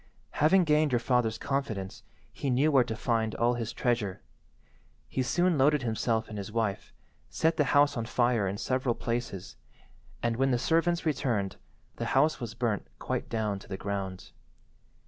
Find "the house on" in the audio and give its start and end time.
7.55-8.05